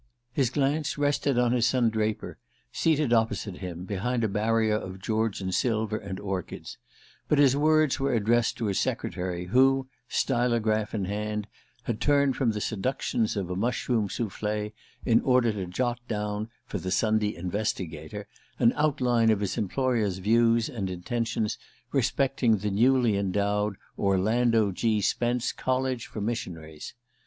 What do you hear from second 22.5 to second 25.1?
the newly endowed Orlando G.